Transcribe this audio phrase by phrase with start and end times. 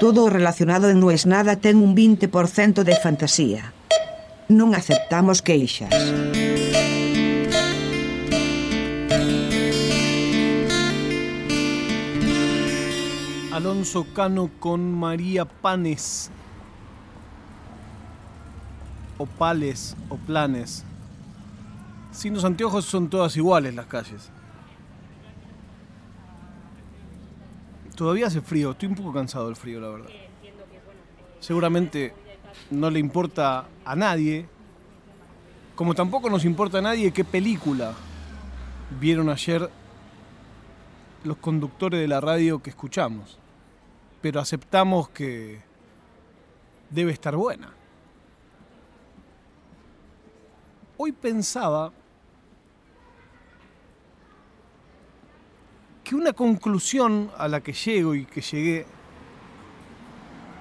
[0.00, 3.72] Todo relacionado en es nada ten un 20% de fantasía.
[4.50, 5.94] Non aceptamos queixas.
[13.54, 16.28] Alonso Cano con María Panes.
[19.16, 20.84] O pales o planes.
[22.10, 24.28] Sin los anteojos son todas iguales las calles.
[27.94, 30.10] Todavía hace frío, estoy un poco cansado del frío, la verdad.
[31.38, 32.12] Seguramente
[32.70, 34.48] no le importa a nadie,
[35.74, 37.92] como tampoco nos importa a nadie qué película
[38.98, 39.70] vieron ayer
[41.22, 43.38] los conductores de la radio que escuchamos.
[44.20, 45.62] Pero aceptamos que
[46.90, 47.72] debe estar buena.
[50.96, 51.92] Hoy pensaba
[56.04, 58.86] que una conclusión a la que llego y que llegué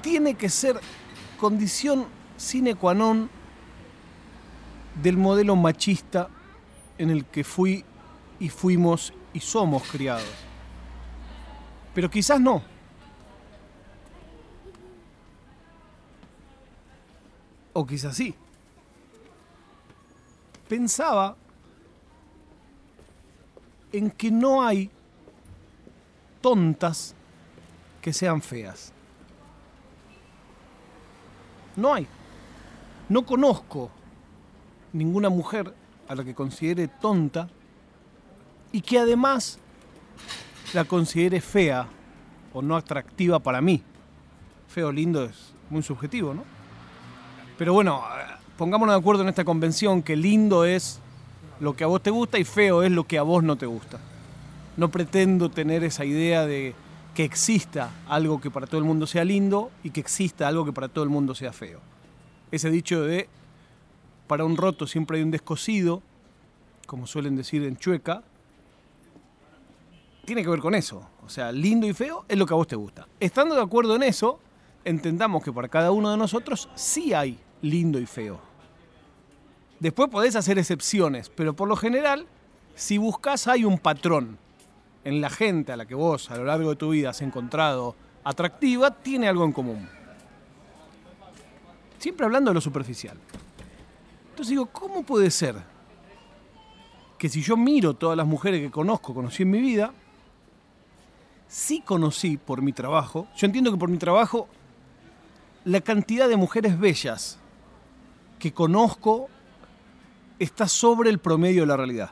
[0.00, 0.80] tiene que ser
[1.38, 3.28] condición sine qua non
[5.02, 6.28] del modelo machista
[6.98, 7.84] en el que fui
[8.38, 10.30] y fuimos y somos criados.
[11.94, 12.62] Pero quizás no.
[17.72, 18.34] O quizás sí.
[20.68, 21.36] Pensaba
[23.92, 24.90] en que no hay
[26.42, 27.14] tontas
[28.02, 28.92] que sean feas.
[31.76, 32.06] No hay.
[33.08, 33.90] No conozco
[34.92, 35.74] ninguna mujer
[36.08, 37.48] a la que considere tonta
[38.72, 39.58] y que además
[40.74, 41.86] la considere fea
[42.52, 43.82] o no atractiva para mí.
[44.68, 46.44] Feo, lindo es muy subjetivo, ¿no?
[47.58, 48.02] Pero bueno,
[48.56, 51.00] pongámonos de acuerdo en esta convención que lindo es
[51.60, 53.66] lo que a vos te gusta y feo es lo que a vos no te
[53.66, 53.98] gusta.
[54.76, 56.74] No pretendo tener esa idea de
[57.14, 60.72] que exista algo que para todo el mundo sea lindo y que exista algo que
[60.72, 61.80] para todo el mundo sea feo.
[62.50, 63.28] Ese dicho de
[64.26, 66.02] para un roto siempre hay un descosido,
[66.86, 68.22] como suelen decir en Chueca,
[70.24, 71.06] tiene que ver con eso.
[71.24, 73.06] O sea, lindo y feo es lo que a vos te gusta.
[73.20, 74.38] Estando de acuerdo en eso,
[74.84, 78.40] entendamos que para cada uno de nosotros sí hay lindo y feo.
[79.80, 82.26] Después podés hacer excepciones, pero por lo general,
[82.74, 84.38] si buscas hay un patrón
[85.04, 87.96] en la gente a la que vos a lo largo de tu vida has encontrado
[88.24, 89.88] atractiva, tiene algo en común.
[91.98, 93.16] Siempre hablando de lo superficial.
[94.30, 95.56] Entonces digo, ¿cómo puede ser
[97.18, 99.92] que si yo miro todas las mujeres que conozco, conocí en mi vida,
[101.46, 104.48] sí conocí por mi trabajo, yo entiendo que por mi trabajo
[105.64, 107.38] la cantidad de mujeres bellas
[108.38, 109.28] que conozco
[110.38, 112.10] está sobre el promedio de la realidad.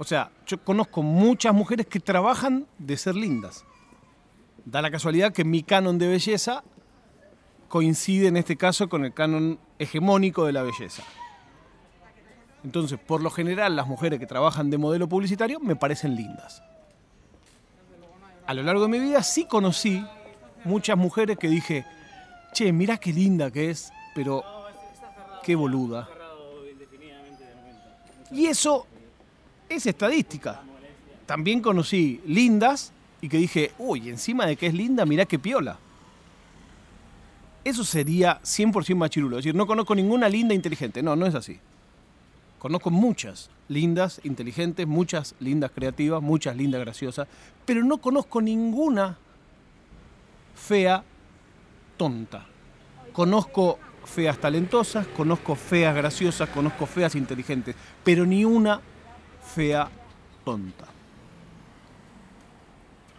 [0.00, 3.66] O sea, yo conozco muchas mujeres que trabajan de ser lindas.
[4.64, 6.64] Da la casualidad que mi canon de belleza
[7.68, 11.02] coincide en este caso con el canon hegemónico de la belleza.
[12.64, 16.62] Entonces, por lo general, las mujeres que trabajan de modelo publicitario me parecen lindas.
[18.46, 20.02] A lo largo de mi vida sí conocí
[20.64, 21.84] muchas mujeres que dije,
[22.54, 24.42] che, mirá qué linda que es, pero
[25.42, 26.08] qué boluda.
[28.32, 28.86] Y eso
[29.70, 30.60] es estadística.
[31.24, 35.78] También conocí lindas y que dije, uy, encima de que es linda, mirá qué piola.
[37.62, 39.38] Eso sería 100% machirulo.
[39.38, 41.02] Es decir, no conozco ninguna linda inteligente.
[41.02, 41.58] No, no es así.
[42.58, 47.28] Conozco muchas lindas, inteligentes, muchas lindas creativas, muchas lindas graciosas,
[47.64, 49.16] pero no conozco ninguna
[50.54, 51.04] fea
[51.96, 52.44] tonta.
[53.12, 58.80] Conozco feas talentosas, conozco feas graciosas, conozco feas inteligentes, pero ni una
[59.54, 59.88] fea
[60.44, 60.86] tonta.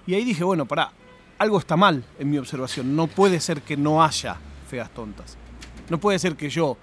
[0.08, 0.92] Y ahí dije, bueno, pará,
[1.38, 2.96] algo está mal en mi observación.
[2.96, 4.38] No puede ser que no haya
[4.68, 5.38] feas tontas.
[5.90, 6.78] No puede ser que yo,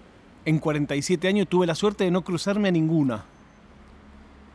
[0.45, 3.25] en 47 años, tuve la suerte de no cruzarme a ninguna.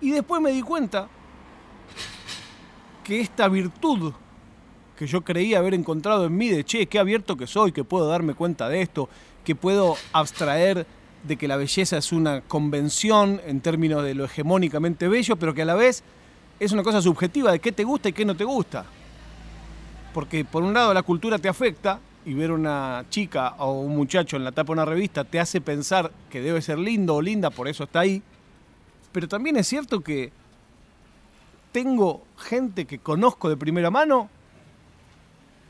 [0.01, 1.07] Y después me di cuenta
[3.03, 4.13] que esta virtud
[4.97, 8.07] que yo creía haber encontrado en mí de, che, qué abierto que soy, que puedo
[8.07, 9.09] darme cuenta de esto,
[9.43, 10.85] que puedo abstraer
[11.23, 15.61] de que la belleza es una convención en términos de lo hegemónicamente bello, pero que
[15.61, 16.03] a la vez
[16.59, 18.85] es una cosa subjetiva de qué te gusta y qué no te gusta.
[20.13, 24.37] Porque por un lado la cultura te afecta y ver una chica o un muchacho
[24.37, 27.49] en la tapa de una revista te hace pensar que debe ser lindo o linda,
[27.49, 28.21] por eso está ahí.
[29.11, 30.31] Pero también es cierto que
[31.71, 34.29] tengo gente que conozco de primera mano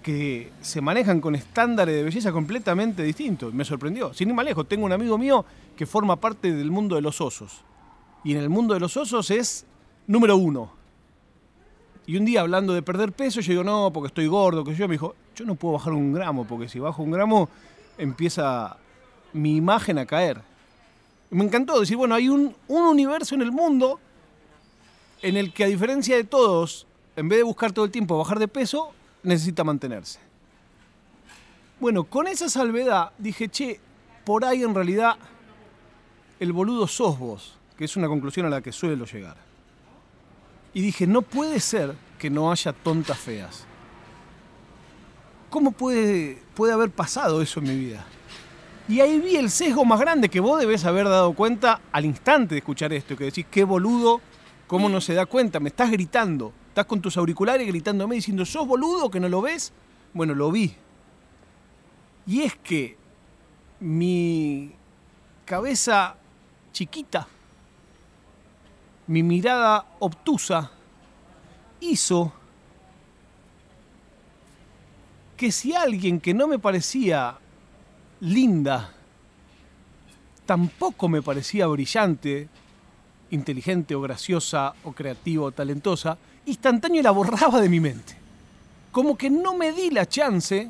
[0.04, 3.54] que se manejan con estándares de belleza completamente distintos.
[3.54, 4.14] Me sorprendió.
[4.14, 5.44] Sin ir más lejos, tengo un amigo mío
[5.76, 7.62] que forma parte del mundo de los osos.
[8.24, 9.66] Y en el mundo de los osos es
[10.06, 10.72] número uno.
[12.06, 14.88] Y un día hablando de perder peso, yo digo, no, porque estoy gordo, que yo
[14.88, 17.50] me dijo, yo no puedo bajar un gramo, porque si bajo un gramo
[17.98, 18.78] empieza
[19.32, 20.42] mi imagen a caer.
[21.30, 24.00] Me encantó decir, bueno, hay un universo en el mundo
[25.22, 26.86] en el que a diferencia de todos,
[27.16, 28.92] en vez de buscar todo el tiempo bajar de peso,
[29.24, 30.20] necesita mantenerse.
[31.80, 33.80] Bueno, con esa salvedad dije, che,
[34.26, 35.18] por ahí en realidad
[36.40, 39.36] el boludo sos vos, que es una conclusión a la que suelo llegar.
[40.74, 43.66] Y dije, no puede ser que no haya tontas feas.
[45.50, 48.06] ¿Cómo puede, puede haber pasado eso en mi vida?
[48.88, 52.56] Y ahí vi el sesgo más grande que vos debes haber dado cuenta al instante
[52.56, 54.22] de escuchar esto, que decís, qué boludo
[54.74, 55.60] ¿Cómo no se da cuenta?
[55.60, 56.52] Me estás gritando.
[56.74, 59.72] Estás con tus auriculares gritándome diciendo, ¿sos boludo que no lo ves?
[60.12, 60.74] Bueno, lo vi.
[62.26, 62.98] Y es que
[63.80, 64.72] mi
[65.46, 66.16] cabeza
[66.72, 67.28] chiquita,
[69.06, 70.72] mi mirada obtusa,
[71.80, 72.34] hizo
[75.38, 77.38] que si alguien que no me parecía
[78.20, 78.96] linda,
[80.48, 82.50] tampoco me parecía brillante,
[83.34, 88.16] inteligente o graciosa o creativa o talentosa, instantáneo la borraba de mi mente.
[88.92, 90.70] Como que no me di la chance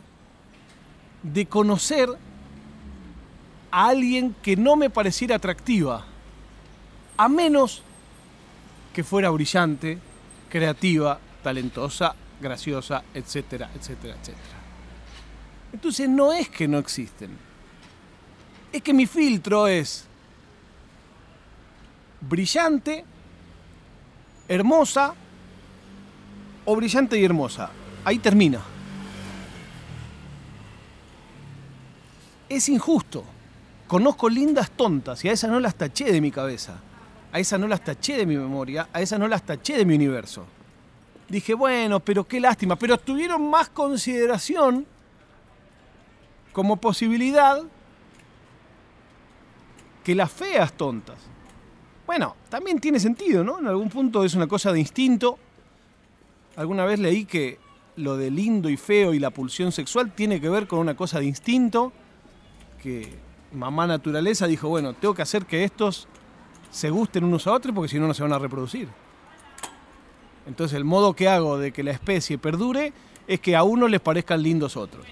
[1.21, 2.09] de conocer
[3.71, 6.05] a alguien que no me pareciera atractiva,
[7.17, 7.81] a menos
[8.93, 9.97] que fuera brillante,
[10.49, 14.59] creativa, talentosa, graciosa, etcétera, etcétera, etcétera.
[15.73, 17.31] Entonces no es que no existen,
[18.71, 20.07] es que mi filtro es
[22.27, 23.05] brillante,
[24.47, 25.13] hermosa
[26.65, 27.69] o brillante y hermosa.
[28.05, 28.61] Ahí termina.
[32.49, 33.23] Es injusto.
[33.87, 36.79] Conozco lindas tontas y a esas no las taché de mi cabeza.
[37.31, 39.95] A esas no las taché de mi memoria, a esas no las taché de mi
[39.95, 40.45] universo.
[41.27, 44.85] Dije, bueno, pero qué lástima, pero tuvieron más consideración
[46.51, 47.63] como posibilidad
[50.03, 51.17] que las feas tontas.
[52.05, 53.59] Bueno, también tiene sentido, ¿no?
[53.59, 55.37] En algún punto es una cosa de instinto.
[56.55, 57.59] Alguna vez leí que
[57.95, 61.19] lo de lindo y feo y la pulsión sexual tiene que ver con una cosa
[61.19, 61.93] de instinto,
[62.81, 63.13] que
[63.53, 66.07] mamá naturaleza dijo, bueno, tengo que hacer que estos
[66.71, 68.89] se gusten unos a otros porque si no, no se van a reproducir.
[70.45, 72.91] Entonces el modo que hago de que la especie perdure
[73.27, 75.05] es que a uno les parezcan lindos otros.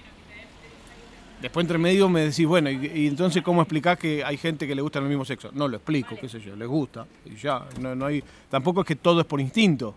[1.42, 4.82] Después entre medio me decís, bueno, y, entonces cómo explicás que hay gente que le
[4.82, 5.50] gusta el mismo sexo?
[5.54, 7.08] No lo explico, qué sé yo, les gusta.
[7.26, 8.24] Y ya, no, hay.
[8.50, 9.96] Tampoco es que todo es por instinto.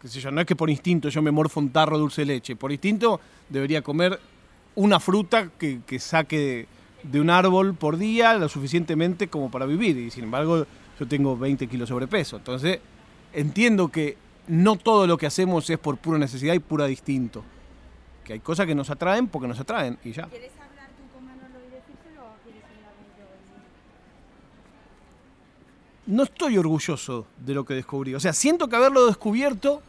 [0.00, 2.56] Qué sé yo, no es que por instinto yo me morfo un tarro dulce leche.
[2.56, 3.20] Por instinto
[3.50, 4.18] debería comer
[4.76, 6.66] una fruta que, saque
[7.02, 9.98] de, un árbol por día lo suficientemente como para vivir.
[9.98, 10.66] Y sin embargo,
[10.98, 12.38] yo tengo 20 kilos sobrepeso.
[12.38, 12.80] Entonces,
[13.34, 17.44] entiendo que no todo lo que hacemos es por pura necesidad y pura distinto.
[18.24, 20.28] Que hay cosas que nos atraen porque nos atraen y ya.
[26.08, 28.14] No estoy orgulloso de lo que descubrí.
[28.14, 29.82] O sea, siento que haberlo descubierto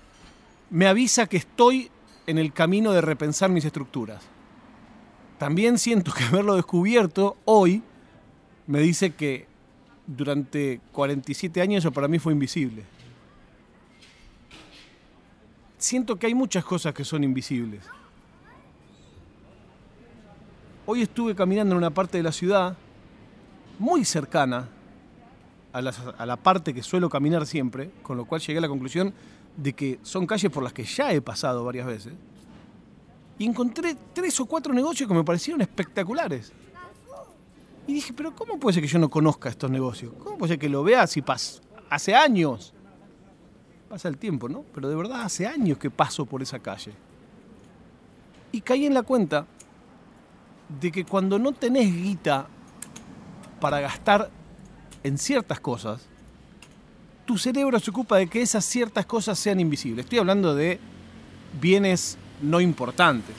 [0.69, 1.89] me avisa que estoy
[2.27, 4.21] en el camino de repensar mis estructuras.
[5.38, 7.81] También siento que haberlo descubierto hoy
[8.68, 9.48] me dice que
[10.06, 12.83] durante 47 años eso para mí fue invisible.
[15.77, 17.86] Siento que hay muchas cosas que son invisibles.
[20.86, 22.75] Hoy estuve caminando en una parte de la ciudad
[23.77, 24.67] muy cercana
[25.71, 25.81] a
[26.25, 29.13] la, parte que suelo caminar siempre, con lo cual llegué a la conclusión
[29.55, 32.13] de que son calles por las que ya he pasado varias veces.
[33.38, 36.51] Y encontré tres o cuatro negocios que me parecieron espectaculares.
[37.88, 40.13] Y dije, pero ¿cómo puede ser que yo no conozca estos negocios?
[40.23, 41.61] ¿Cómo puede ser que lo vea si pasa?
[41.89, 42.73] Hace años.
[43.89, 44.63] Pasa el tiempo, ¿no?
[44.73, 46.93] Pero de verdad hace años que paso por esa calle.
[48.51, 49.45] Y caí en la cuenta
[50.79, 52.47] de que cuando no tenés guita
[53.59, 54.29] para gastar
[55.03, 56.01] en ciertas cosas,
[57.25, 60.06] tu cerebro se ocupa de que esas ciertas cosas sean invisibles.
[60.06, 60.79] Estoy hablando de
[61.60, 63.36] bienes no importantes.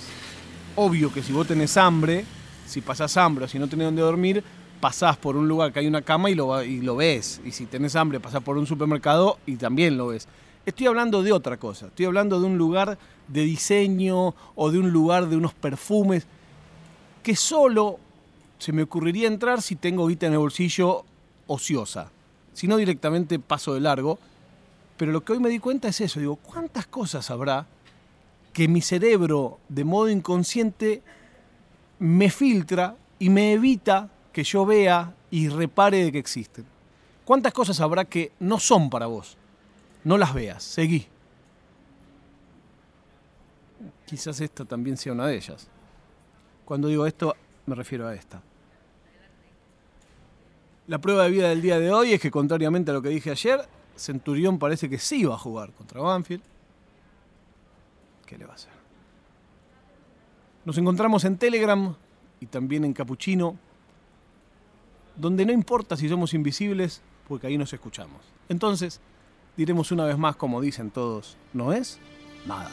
[0.76, 2.24] Obvio que si vos tenés hambre,
[2.66, 4.44] si pasás hambre o si no tenés donde dormir,
[4.80, 7.40] pasás por un lugar que hay una cama y lo, y lo ves.
[7.44, 10.28] Y si tenés hambre, pasás por un supermercado y también lo ves.
[10.64, 11.86] Estoy hablando de otra cosa.
[11.86, 12.98] Estoy hablando de un lugar
[13.28, 16.26] de diseño o de un lugar de unos perfumes
[17.22, 17.98] que solo
[18.58, 21.04] se me ocurriría entrar si tengo guita en el bolsillo
[21.50, 22.10] ociosa,
[22.52, 24.18] sino directamente paso de largo.
[24.96, 27.66] Pero lo que hoy me di cuenta es eso, digo, ¿cuántas cosas habrá
[28.52, 31.02] que mi cerebro de modo inconsciente
[31.98, 36.64] me filtra y me evita que yo vea y repare de que existen?
[37.24, 39.36] ¿Cuántas cosas habrá que no son para vos?
[40.04, 41.06] No las veas, seguí.
[44.06, 45.66] Quizás esta también sea una de ellas.
[46.64, 47.34] Cuando digo esto,
[47.66, 48.40] me refiero a esta.
[50.90, 53.30] La prueba de vida del día de hoy es que, contrariamente a lo que dije
[53.30, 53.60] ayer,
[53.94, 56.42] Centurión parece que sí va a jugar contra Banfield.
[58.26, 58.72] ¿Qué le va a hacer?
[60.64, 61.94] Nos encontramos en Telegram
[62.40, 63.56] y también en Capuchino,
[65.14, 68.22] donde no importa si somos invisibles, porque ahí nos escuchamos.
[68.48, 69.00] Entonces,
[69.56, 72.00] diremos una vez más, como dicen todos, no es
[72.46, 72.72] nada.